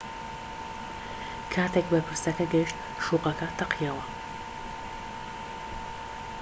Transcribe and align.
کاتێک 1.53 1.85
بەرپرسەکە 1.91 2.45
گەیشت 2.53 2.77
شوقەکە 3.05 3.47
تەقیەوە 3.57 4.05